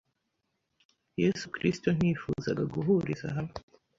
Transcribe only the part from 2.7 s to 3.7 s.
guhuriza hamwe